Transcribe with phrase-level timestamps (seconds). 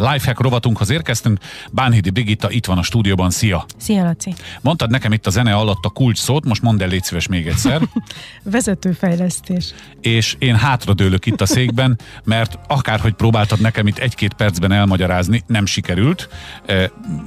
[0.00, 1.38] Lifehack rovatunkhoz érkeztünk.
[1.70, 3.30] Bánhidi Brigitta itt van a stúdióban.
[3.30, 3.64] Szia!
[3.76, 4.34] Szia, Laci!
[4.60, 7.46] Mondtad nekem itt a zene alatt a kulcs szót, most mondd el légy szíves még
[7.46, 7.80] egyszer.
[8.42, 9.74] Vezetőfejlesztés.
[10.00, 15.66] És én hátradőlök itt a székben, mert akárhogy próbáltad nekem itt egy-két percben elmagyarázni, nem
[15.66, 16.28] sikerült.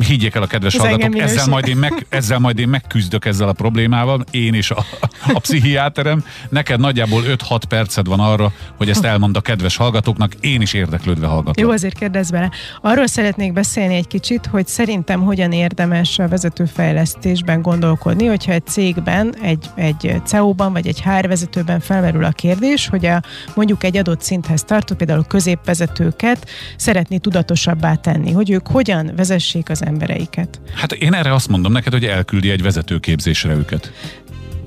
[0.00, 3.48] Higgyék el a kedves Ez hallgatók, ezzel majd, én meg, ezzel majd én megküzdök ezzel
[3.48, 4.84] a problémával, én és a,
[5.32, 6.24] a pszichiáterem.
[6.48, 11.26] Neked nagyjából 5-6 perced van arra, hogy ezt elmond a kedves hallgatóknak, én is érdeklődve
[11.26, 11.64] hallgatom.
[11.64, 12.50] Jó, azért kérdezz bele.
[12.80, 19.34] Arról szeretnék beszélni egy kicsit, hogy szerintem hogyan érdemes a vezetőfejlesztésben gondolkodni, hogyha egy cégben,
[19.42, 23.22] egy, egy CEO-ban vagy egy HR vezetőben felmerül a kérdés, hogy a,
[23.54, 29.84] mondjuk egy adott szinthez tartó, például középvezetőket szeretné tudatosabbá tenni, hogy ők hogyan vezessék az
[29.84, 30.60] embereiket.
[30.74, 33.92] Hát én erre azt mondom neked, hogy elküldi egy vezetőképzésre őket.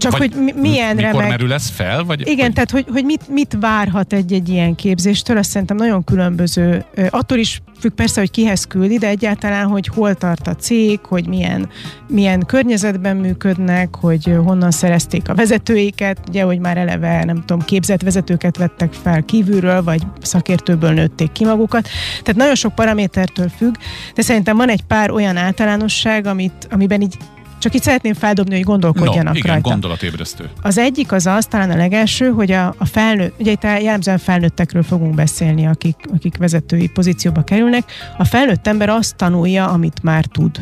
[0.02, 1.30] Csak vagy hogy milyen mikor remek...
[1.30, 2.04] merül ez fel?
[2.04, 2.54] Vagy, Igen, vagy...
[2.54, 6.86] tehát hogy, hogy mit, mit várhat egy-egy ilyen képzéstől, azt szerintem nagyon különböző.
[7.10, 11.28] Attól is függ persze, hogy kihez küldi, de egyáltalán, hogy hol tart a cég, hogy
[11.28, 11.70] milyen,
[12.08, 18.02] milyen környezetben működnek, hogy honnan szerezték a vezetőiket, ugye, hogy már eleve, nem tudom, képzett
[18.02, 21.88] vezetőket vettek fel kívülről, vagy szakértőből nőtték ki magukat.
[22.10, 23.76] Tehát nagyon sok paramétertől függ,
[24.16, 27.18] de szerintem van egy pár olyan általánosság, amit, amiben így
[27.62, 29.70] csak itt szeretném feldobni, hogy gondolkodjanak no, igen, rajta.
[29.70, 30.50] gondolatébresztő.
[30.62, 34.84] Az egyik az az, talán a legelső, hogy a, a felnőtt, ugye itt jellemzően felnőttekről
[34.84, 37.92] fogunk beszélni, akik, akik vezetői pozícióba kerülnek.
[38.18, 40.62] A felnőtt ember azt tanulja, amit már tud.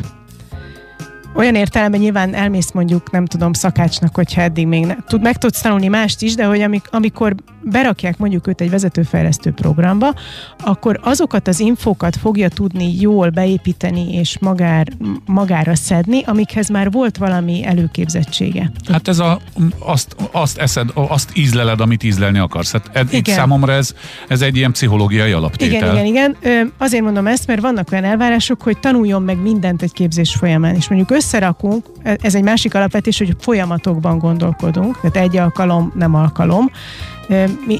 [1.34, 5.60] Olyan értelemben nyilván elmész mondjuk, nem tudom, szakácsnak, hogyha eddig még ne, tud, meg tudsz
[5.60, 10.14] tanulni mást is, de hogy amik, amikor berakják mondjuk őt egy vezetőfejlesztő programba,
[10.64, 14.86] akkor azokat az infókat fogja tudni jól beépíteni és magár,
[15.26, 18.70] magára szedni, amikhez már volt valami előképzettsége.
[18.88, 19.40] Hát ez a,
[19.78, 22.72] azt, azt eszed, azt ízleled, amit ízlelni akarsz.
[22.72, 23.34] Hát ed, igen.
[23.34, 23.94] számomra ez,
[24.28, 25.94] ez egy ilyen pszichológiai alaptétel.
[25.94, 26.72] Igen, igen, igen.
[26.78, 30.88] Azért mondom ezt, mert vannak olyan elvárások, hogy tanuljon meg mindent egy képzés folyamán, és
[30.88, 36.70] mondjuk összerakunk, ez egy másik alapvetés, hogy folyamatokban gondolkodunk, tehát egy alkalom, nem alkalom,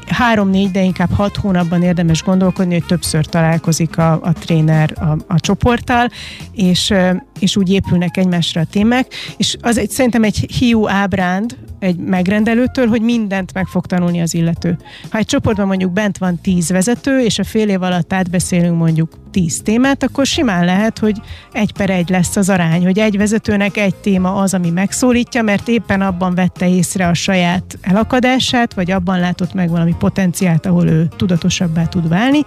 [0.07, 5.39] három-négy, de inkább hat hónapban érdemes gondolkodni, hogy többször találkozik a, a tréner a, a
[5.39, 6.09] csoporttal,
[6.51, 6.93] és,
[7.39, 12.87] és úgy épülnek egymásra a témák, és az egy, szerintem egy hiú ábránd egy megrendelőtől,
[12.87, 14.77] hogy mindent meg fog tanulni az illető.
[15.09, 19.20] Ha egy csoportban mondjuk bent van tíz vezető, és a fél év alatt átbeszélünk mondjuk
[19.31, 21.21] tíz témát, akkor simán lehet, hogy
[21.51, 25.67] egy per egy lesz az arány, hogy egy vezetőnek egy téma az, ami megszólítja, mert
[25.67, 31.07] éppen abban vette észre a saját elakadását, vagy abban látott meg valami potenciált, ahol ő
[31.17, 32.41] tudatosabbá tud válni,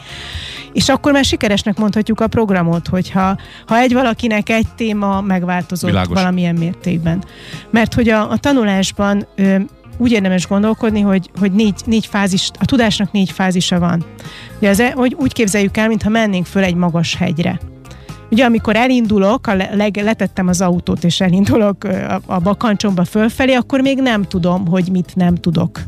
[0.72, 6.14] és akkor már sikeresnek mondhatjuk a programot, hogyha ha egy valakinek egy téma megváltozott Világos.
[6.18, 7.24] valamilyen mértékben.
[7.70, 9.56] Mert hogy a, a tanulásban ö,
[9.96, 14.04] úgy érdemes gondolkodni, hogy, hogy négy, négy fázis, a tudásnak négy fázisa van.
[14.58, 17.60] Ugye az, e, hogy úgy képzeljük el, mintha mennénk föl egy magas hegyre.
[18.30, 23.80] Ugye amikor elindulok, a leg, letettem az autót és elindulok a, a bakancsomba fölfelé, akkor
[23.80, 25.80] még nem tudom, hogy mit nem tudok.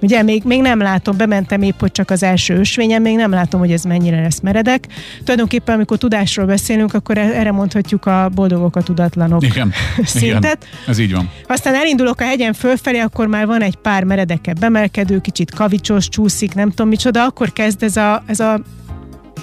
[0.00, 3.60] Ugye még, még nem látom, bementem épp, hogy csak az első ösvényen, még nem látom,
[3.60, 4.84] hogy ez mennyire lesz meredek.
[5.18, 9.72] Tulajdonképpen, amikor tudásról beszélünk, akkor e- erre mondhatjuk a boldogok a tudatlanok igen,
[10.04, 10.66] szintet.
[10.68, 11.30] Igen, ez így van.
[11.46, 16.54] Aztán elindulok a hegyen fölfelé, akkor már van egy pár meredekebb bemelkedő, kicsit kavicsos, csúszik,
[16.54, 18.60] nem tudom micsoda, akkor kezd ez a, ez a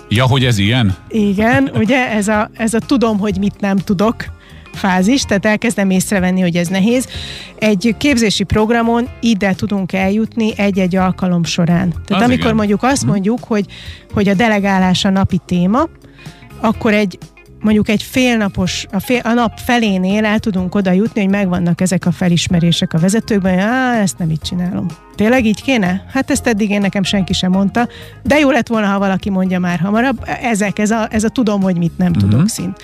[0.09, 0.95] Ja, hogy ez ilyen?
[1.09, 4.15] Igen, ugye ez a, ez a tudom, hogy mit nem tudok
[4.75, 7.07] fázis, tehát elkezdem észrevenni, hogy ez nehéz.
[7.59, 11.89] Egy képzési programon ide tudunk eljutni egy-egy alkalom során.
[11.89, 12.55] Tehát az amikor igen.
[12.55, 13.11] mondjuk azt mhm.
[13.11, 13.65] mondjuk, hogy,
[14.13, 15.87] hogy a delegálás a napi téma,
[16.61, 17.17] akkor egy
[17.65, 22.05] mondjuk egy félnapos, a, fél, a nap felénél el tudunk oda jutni, hogy megvannak ezek
[22.05, 24.85] a felismerések a vezetőkben, hogy á, ezt nem így csinálom.
[25.15, 26.05] Tényleg így kéne?
[26.13, 27.87] Hát ezt eddig én nekem senki sem mondta,
[28.23, 30.23] de jó lett volna, ha valaki mondja már hamarabb.
[30.41, 32.29] Ezek, ez a, ez a tudom, hogy mit nem uh-huh.
[32.29, 32.77] tudok szint.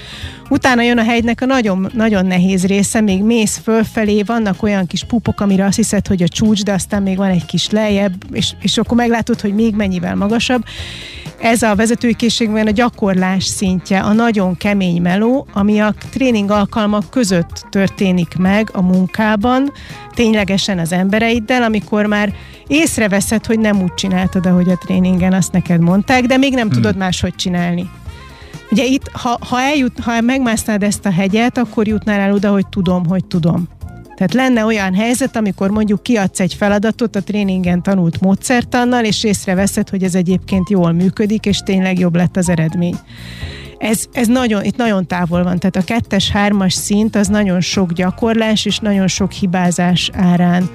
[0.50, 5.04] Utána jön a hegynek a nagyon, nagyon nehéz része, még mész fölfelé, vannak olyan kis
[5.04, 8.52] pupok, amire azt hiszed, hogy a csúcs, de aztán még van egy kis lejjebb, és,
[8.62, 10.64] és akkor meglátod, hogy még mennyivel magasabb.
[11.42, 17.10] Ez a vezetői készségben a gyakorlás szintje, a nagyon kemény meló, ami a tréning alkalmak
[17.10, 19.72] között történik meg a munkában,
[20.14, 22.34] ténylegesen az embereiddel, amikor már
[22.68, 26.76] észreveszed, hogy nem úgy csináltad, ahogy a tréningen azt neked mondták, de még nem hmm.
[26.76, 27.90] tudod máshogy csinálni.
[28.72, 32.68] Ugye itt, ha, ha, eljut, ha megmásznád ezt a hegyet, akkor jutnál el oda, hogy
[32.68, 33.68] tudom, hogy tudom.
[34.22, 39.90] Tehát lenne olyan helyzet, amikor mondjuk kiadsz egy feladatot a tréningen tanult módszertannal, és észreveszed,
[39.90, 42.96] hogy ez egyébként jól működik, és tényleg jobb lett az eredmény.
[43.78, 47.94] Ez, ez nagyon, itt nagyon távol van, tehát a kettes, hármas szint az nagyon sok
[47.94, 50.70] gyakorlás és nagyon sok hibázás árán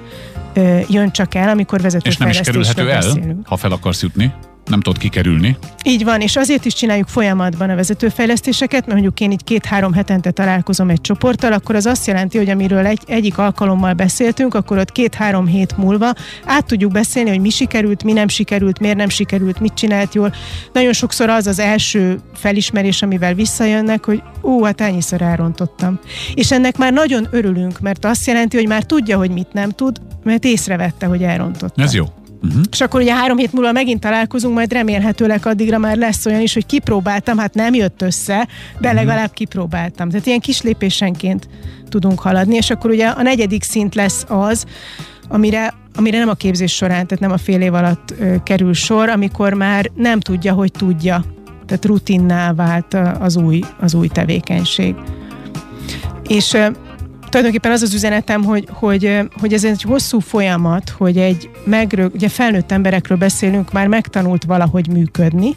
[0.53, 4.33] ö, jön csak el, amikor vezetőfejlesztésről És nem is kerülhető el, ha fel akarsz jutni?
[4.67, 5.57] Nem tudod kikerülni.
[5.83, 10.31] Így van, és azért is csináljuk folyamatban a vezetőfejlesztéseket, mert mondjuk én így két-három hetente
[10.31, 14.91] találkozom egy csoporttal, akkor az azt jelenti, hogy amiről egy, egyik alkalommal beszéltünk, akkor ott
[14.91, 16.13] két-három hét múlva
[16.45, 20.33] át tudjuk beszélni, hogy mi sikerült, mi nem sikerült, miért nem sikerült, mit csinált jól.
[20.73, 25.99] Nagyon sokszor az az első felismerés, amivel visszajönnek, hogy ú, hát ennyiszor elrontottam.
[26.33, 30.01] És ennek már nagyon örülünk, mert azt jelenti, hogy már tudja, hogy mit nem tud,
[30.23, 31.83] mert észrevette, hogy elrontotta.
[31.83, 32.05] Ez jó.
[32.43, 32.61] Uh-huh.
[32.71, 36.53] És akkor ugye három hét múlva megint találkozunk, majd remélhetőleg addigra már lesz olyan is,
[36.53, 38.93] hogy kipróbáltam, hát nem jött össze, de uh-huh.
[38.93, 40.09] legalább kipróbáltam.
[40.09, 41.47] Tehát ilyen kis lépésenként
[41.89, 44.65] tudunk haladni, és akkor ugye a negyedik szint lesz az,
[45.27, 49.09] amire, amire nem a képzés során, tehát nem a fél év alatt ö, kerül sor,
[49.09, 51.23] amikor már nem tudja, hogy tudja.
[51.65, 54.95] Tehát rutinná vált az új, az új tevékenység.
[56.27, 56.57] És
[57.29, 62.29] tulajdonképpen az az üzenetem, hogy, hogy, hogy ez egy hosszú folyamat, hogy egy megrög, ugye
[62.29, 65.55] felnőtt emberekről beszélünk, már megtanult valahogy működni,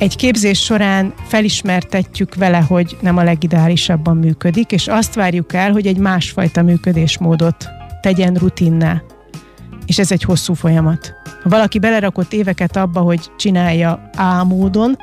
[0.00, 5.86] egy képzés során felismertetjük vele, hogy nem a legideálisabban működik, és azt várjuk el, hogy
[5.86, 7.68] egy másfajta működésmódot
[8.00, 9.02] tegyen rutinná.
[9.86, 11.14] És ez egy hosszú folyamat.
[11.42, 14.96] Ha valaki belerakott éveket abba, hogy csinálja A módon,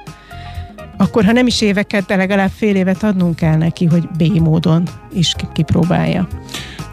[0.98, 4.88] akkor ha nem is éveket, de legalább fél évet adnunk kell neki, hogy B módon
[5.14, 6.28] is kipróbálja.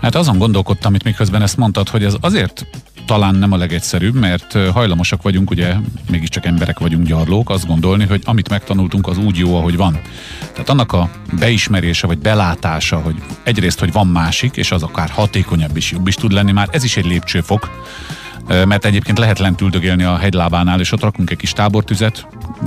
[0.00, 2.66] Hát azon gondolkodtam itt miközben ezt mondtad, hogy ez azért
[3.06, 5.74] talán nem a legegyszerűbb, mert hajlamosak vagyunk, ugye
[6.10, 10.00] mégiscsak emberek vagyunk, gyarlók, azt gondolni, hogy amit megtanultunk, az úgy jó, ahogy van.
[10.52, 15.76] Tehát annak a beismerése, vagy belátása, hogy egyrészt, hogy van másik, és az akár hatékonyabb
[15.76, 17.70] is, jobb is tud lenni, már ez is egy lépcsőfok,
[18.49, 22.26] mert egyébként lehet lent üldögélni a hegylábánál, és ott rakunk egy kis tábortüzet,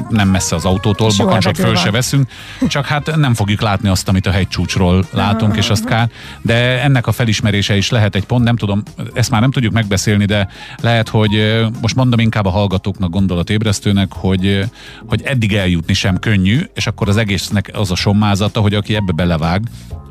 [0.09, 2.29] nem messze az autótól, bakancsot föl se veszünk,
[2.68, 6.09] csak hát nem fogjuk látni azt, amit a hegycsúcsról látunk, és azt kár.
[6.41, 8.83] De ennek a felismerése is lehet egy pont, nem tudom,
[9.13, 10.47] ezt már nem tudjuk megbeszélni, de
[10.81, 14.65] lehet, hogy most mondom inkább a hallgatóknak, gondolatébresztőnek, hogy,
[15.07, 19.12] hogy eddig eljutni sem könnyű, és akkor az egésznek az a sommázata, hogy aki ebbe
[19.12, 19.62] belevág,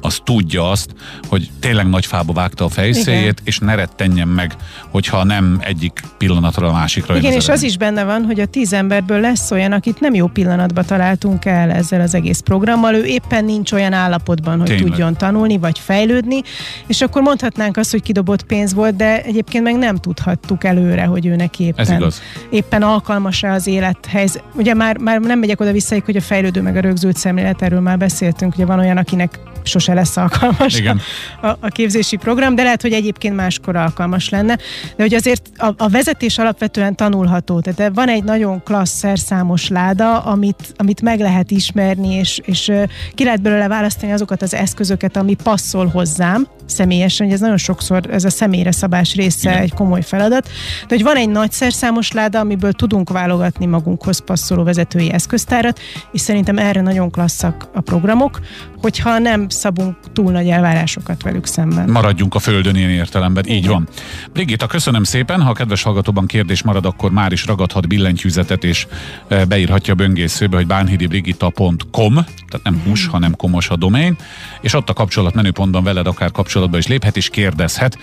[0.01, 0.95] az tudja azt,
[1.29, 3.35] hogy tényleg nagy fába vágta a fejszéjét, Igen.
[3.45, 4.53] és ne rettenjen meg,
[4.91, 7.17] hogyha nem egyik pillanatra a másikra.
[7.17, 10.15] Igen, az és az is benne van, hogy a tíz emberből lesz olyan, akit nem
[10.15, 14.87] jó pillanatban találtunk el ezzel az egész programmal, ő éppen nincs olyan állapotban, hogy tényleg.
[14.87, 16.43] tudjon tanulni, vagy fejlődni,
[16.87, 21.27] és akkor mondhatnánk azt, hogy kidobott pénz volt, de egyébként meg nem tudhattuk előre, hogy
[21.27, 22.13] ő neki éppen,
[22.51, 24.45] éppen alkalmas-e az élethelyzet.
[24.55, 27.81] Ugye már, már nem megyek oda vissza, hogy a fejlődő meg a rögzült szemlélet, erről
[27.81, 31.01] már beszéltünk, ugye van olyan, akinek sose lesz alkalmas Igen.
[31.43, 34.57] A, a képzési program, de lehet, hogy egyébként máskor alkalmas lenne.
[34.97, 37.61] De hogy azért a, a vezetés alapvetően tanulható.
[37.61, 42.73] Tehát van egy nagyon klassz szerszámos láda, amit, amit meg lehet ismerni, és, és
[43.15, 48.11] ki lehet belőle választani azokat az eszközöket, ami passzol hozzám személyesen, hogy ez nagyon sokszor
[48.11, 49.63] ez a személyre szabás része Igen.
[49.63, 50.49] egy komoly feladat.
[50.81, 55.81] De hogy van egy nagy szerszámos láda, amiből tudunk válogatni magunkhoz passzoló vezetői eszköztárat,
[56.13, 58.41] és szerintem erre nagyon klasszak a programok,
[58.81, 61.89] hogyha nem szabunk túl nagy elvárásokat velük szemben.
[61.89, 63.57] Maradjunk a földön ilyen értelemben, Igen.
[63.57, 63.89] így van.
[64.33, 68.87] Brigitta, köszönöm szépen, ha a kedves hallgatóban kérdés marad, akkor már is ragadhat billentyűzetet, és
[69.29, 73.11] e, beírhatja a böngészőbe, hogy bánhidibrigitta.com, tehát nem hús, mm.
[73.11, 74.17] hanem komos a domain,
[74.61, 77.99] és ott a kapcsolat menüpontban veled akár kapcsolatba is léphet és kérdezhet.